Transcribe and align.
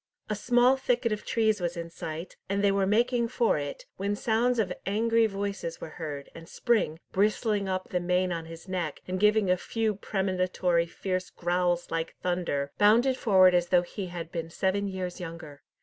A 0.31 0.35
small 0.35 0.77
thicket 0.77 1.11
of 1.11 1.23
trees 1.23 1.61
was 1.61 1.77
in 1.77 1.91
sight, 1.91 2.35
and 2.49 2.63
they 2.63 2.71
were 2.71 2.87
making 2.87 3.27
for 3.27 3.59
it, 3.59 3.85
when 3.97 4.15
sounds 4.15 4.57
of 4.57 4.73
angry 4.87 5.27
voices 5.27 5.79
were 5.79 5.91
heard, 6.01 6.27
and 6.33 6.49
Spring, 6.49 6.97
bristling 7.11 7.69
up 7.69 7.89
the 7.89 7.99
mane 7.99 8.31
on 8.31 8.45
his 8.45 8.67
neck, 8.67 9.01
and 9.07 9.19
giving 9.19 9.51
a 9.51 9.57
few 9.57 9.93
premonitory 9.93 10.87
fierce 10.87 11.29
growls 11.29 11.91
like 11.91 12.15
thunder, 12.23 12.71
bounded 12.79 13.15
forward 13.15 13.53
as 13.53 13.67
though 13.67 13.83
he 13.83 14.07
had 14.07 14.31
been 14.31 14.49
seven 14.49 14.87
years 14.87 15.19
younger. 15.19 15.61